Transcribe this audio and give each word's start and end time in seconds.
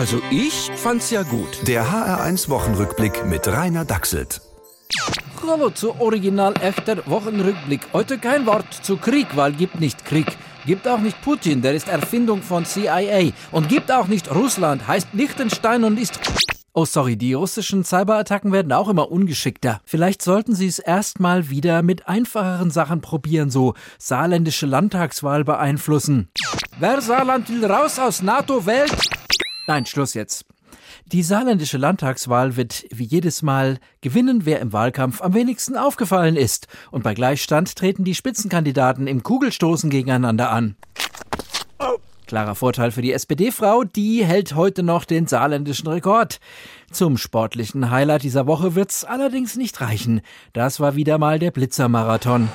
Also 0.00 0.22
ich 0.30 0.70
fand's 0.76 1.10
ja 1.10 1.24
gut. 1.24 1.68
Der 1.68 1.84
HR1 1.84 2.48
Wochenrückblick 2.48 3.26
mit 3.26 3.46
Rainer 3.46 3.84
Dachselt. 3.84 4.40
Hallo 5.46 5.68
zu 5.68 5.94
Original 6.00 6.54
echter 6.58 7.06
Wochenrückblick. 7.06 7.82
Heute 7.92 8.16
kein 8.16 8.46
Wort 8.46 8.72
zu 8.72 8.96
Krieg, 8.96 9.26
weil 9.34 9.52
gibt 9.52 9.78
nicht 9.78 10.06
Krieg. 10.06 10.38
Gibt 10.64 10.88
auch 10.88 11.00
nicht 11.00 11.20
Putin, 11.20 11.60
der 11.60 11.74
ist 11.74 11.86
Erfindung 11.86 12.40
von 12.40 12.64
CIA. 12.64 13.32
Und 13.52 13.68
gibt 13.68 13.92
auch 13.92 14.06
nicht 14.06 14.34
Russland, 14.34 14.88
heißt 14.88 15.08
Liechtenstein 15.12 15.84
und 15.84 16.00
ist 16.00 16.18
Oh, 16.72 16.86
sorry, 16.86 17.16
die 17.16 17.34
russischen 17.34 17.84
Cyberattacken 17.84 18.52
werden 18.52 18.72
auch 18.72 18.88
immer 18.88 19.10
ungeschickter. 19.12 19.82
Vielleicht 19.84 20.22
sollten 20.22 20.54
Sie 20.54 20.66
es 20.66 20.78
erstmal 20.78 21.50
wieder 21.50 21.82
mit 21.82 22.08
einfacheren 22.08 22.70
Sachen 22.70 23.02
probieren, 23.02 23.50
so 23.50 23.74
saarländische 23.98 24.64
Landtagswahl 24.64 25.44
beeinflussen. 25.44 26.30
Wer 26.78 27.02
Saarland 27.02 27.50
will 27.50 27.66
raus 27.66 27.98
aus 27.98 28.22
NATO 28.22 28.64
wählt? 28.64 29.09
Nein, 29.70 29.86
Schluss 29.86 30.14
jetzt. 30.14 30.46
Die 31.06 31.22
saarländische 31.22 31.78
Landtagswahl 31.78 32.56
wird 32.56 32.86
wie 32.90 33.04
jedes 33.04 33.42
Mal 33.42 33.78
gewinnen, 34.00 34.44
wer 34.44 34.58
im 34.58 34.72
Wahlkampf 34.72 35.22
am 35.22 35.32
wenigsten 35.32 35.76
aufgefallen 35.76 36.34
ist. 36.34 36.66
Und 36.90 37.04
bei 37.04 37.14
Gleichstand 37.14 37.76
treten 37.76 38.02
die 38.02 38.16
Spitzenkandidaten 38.16 39.06
im 39.06 39.22
Kugelstoßen 39.22 39.88
gegeneinander 39.88 40.50
an. 40.50 40.74
Klarer 42.26 42.56
Vorteil 42.56 42.90
für 42.90 43.02
die 43.02 43.12
SPD-Frau, 43.12 43.84
die 43.84 44.24
hält 44.24 44.56
heute 44.56 44.82
noch 44.82 45.04
den 45.04 45.28
saarländischen 45.28 45.86
Rekord. 45.86 46.40
Zum 46.90 47.16
sportlichen 47.16 47.92
Highlight 47.92 48.24
dieser 48.24 48.48
Woche 48.48 48.74
wird's 48.74 49.04
allerdings 49.04 49.54
nicht 49.54 49.80
reichen. 49.80 50.20
Das 50.52 50.80
war 50.80 50.96
wieder 50.96 51.18
mal 51.18 51.38
der 51.38 51.52
Blitzermarathon. 51.52 52.48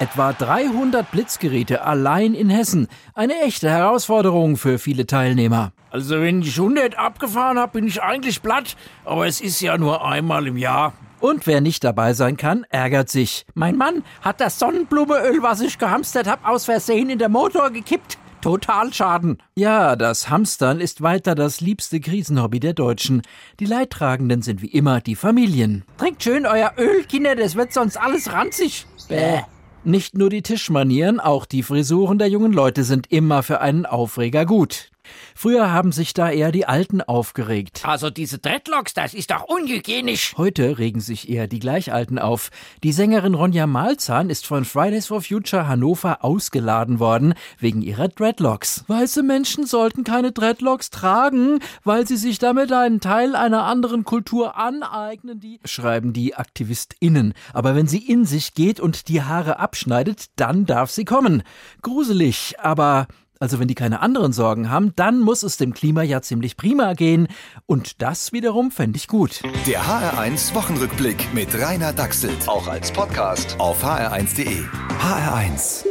Etwa 0.00 0.32
300 0.32 1.08
Blitzgeräte 1.10 1.84
allein 1.84 2.34
in 2.34 2.50
Hessen. 2.50 2.88
Eine 3.14 3.42
echte 3.42 3.70
Herausforderung 3.70 4.56
für 4.56 4.80
viele 4.80 5.06
Teilnehmer. 5.06 5.72
Also 5.90 6.20
wenn 6.20 6.42
ich 6.42 6.58
100 6.58 6.98
abgefahren 6.98 7.58
habe, 7.58 7.72
bin 7.72 7.86
ich 7.86 8.02
eigentlich 8.02 8.42
platt, 8.42 8.76
aber 9.04 9.28
es 9.28 9.40
ist 9.40 9.60
ja 9.60 9.78
nur 9.78 10.04
einmal 10.04 10.48
im 10.48 10.56
Jahr. 10.56 10.94
Und 11.20 11.46
wer 11.46 11.60
nicht 11.60 11.84
dabei 11.84 12.12
sein 12.12 12.36
kann, 12.36 12.66
ärgert 12.70 13.08
sich. 13.08 13.46
Mein 13.54 13.76
Mann 13.76 14.02
hat 14.20 14.40
das 14.40 14.58
Sonnenblumeöl, 14.58 15.42
was 15.42 15.60
ich 15.60 15.78
gehamstert 15.78 16.26
hab, 16.26 16.46
aus 16.46 16.64
Versehen 16.64 17.08
in 17.08 17.20
der 17.20 17.28
Motor 17.28 17.70
gekippt. 17.70 18.18
Totalschaden. 18.42 19.38
Ja, 19.54 19.96
das 19.96 20.28
Hamstern 20.28 20.80
ist 20.80 21.00
weiter 21.02 21.34
das 21.34 21.62
liebste 21.62 22.00
Krisenhobby 22.00 22.60
der 22.60 22.74
Deutschen. 22.74 23.22
Die 23.58 23.64
Leidtragenden 23.64 24.42
sind 24.42 24.60
wie 24.60 24.66
immer 24.66 25.00
die 25.00 25.14
Familien. 25.14 25.84
Trinkt 25.96 26.22
schön 26.24 26.44
euer 26.44 26.72
Öl, 26.76 27.04
Kinder, 27.04 27.36
das 27.36 27.54
wird 27.54 27.72
sonst 27.72 27.96
alles 27.96 28.32
ranzig. 28.32 28.86
Bäh. 29.08 29.44
Nicht 29.86 30.16
nur 30.16 30.30
die 30.30 30.40
Tischmanieren, 30.40 31.20
auch 31.20 31.44
die 31.44 31.62
Frisuren 31.62 32.16
der 32.16 32.30
jungen 32.30 32.54
Leute 32.54 32.84
sind 32.84 33.12
immer 33.12 33.42
für 33.42 33.60
einen 33.60 33.84
Aufreger 33.84 34.46
gut. 34.46 34.90
Früher 35.34 35.72
haben 35.72 35.92
sich 35.92 36.14
da 36.14 36.30
eher 36.30 36.52
die 36.52 36.66
Alten 36.66 37.00
aufgeregt. 37.00 37.82
Also 37.84 38.10
diese 38.10 38.38
Dreadlocks, 38.38 38.94
das 38.94 39.14
ist 39.14 39.30
doch 39.30 39.44
unhygienisch. 39.44 40.34
Heute 40.36 40.78
regen 40.78 41.00
sich 41.00 41.28
eher 41.28 41.46
die 41.46 41.58
Gleichalten 41.58 42.18
auf. 42.18 42.50
Die 42.82 42.92
Sängerin 42.92 43.34
Ronja 43.34 43.66
Malzahn 43.66 44.30
ist 44.30 44.46
von 44.46 44.64
Fridays 44.64 45.06
for 45.06 45.20
Future 45.20 45.68
Hannover 45.68 46.24
ausgeladen 46.24 46.98
worden 46.98 47.34
wegen 47.58 47.82
ihrer 47.82 48.08
Dreadlocks. 48.08 48.84
Weiße 48.86 49.22
Menschen 49.22 49.66
sollten 49.66 50.04
keine 50.04 50.32
Dreadlocks 50.32 50.90
tragen, 50.90 51.60
weil 51.84 52.06
sie 52.06 52.16
sich 52.16 52.38
damit 52.38 52.72
einen 52.72 53.00
Teil 53.00 53.36
einer 53.36 53.64
anderen 53.64 54.04
Kultur 54.04 54.56
aneignen, 54.56 55.40
die 55.40 55.60
schreiben 55.64 56.12
die 56.12 56.34
AktivistInnen. 56.34 57.34
Aber 57.52 57.74
wenn 57.74 57.86
sie 57.86 57.98
in 57.98 58.24
sich 58.24 58.54
geht 58.54 58.80
und 58.80 59.08
die 59.08 59.22
Haare 59.22 59.58
abschneidet, 59.58 60.26
dann 60.36 60.66
darf 60.66 60.90
sie 60.90 61.04
kommen. 61.04 61.42
Gruselig, 61.82 62.54
aber 62.60 63.06
also 63.44 63.60
wenn 63.60 63.68
die 63.68 63.74
keine 63.74 64.00
anderen 64.00 64.32
Sorgen 64.32 64.70
haben, 64.70 64.94
dann 64.96 65.20
muss 65.20 65.42
es 65.42 65.58
dem 65.58 65.74
Klima 65.74 66.02
ja 66.02 66.22
ziemlich 66.22 66.56
prima 66.56 66.94
gehen. 66.94 67.28
Und 67.66 68.00
das 68.00 68.32
wiederum 68.32 68.70
fände 68.70 68.96
ich 68.96 69.06
gut. 69.06 69.42
Der 69.66 69.82
HR1 69.82 70.54
Wochenrückblick 70.54 71.34
mit 71.34 71.54
Rainer 71.54 71.92
Dachselt. 71.92 72.48
Auch 72.48 72.68
als 72.68 72.90
Podcast 72.90 73.56
auf 73.60 73.84
hr1.de. 73.84 74.62
HR1. 74.98 75.84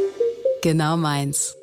Genau 0.62 0.96
meins. 0.96 1.54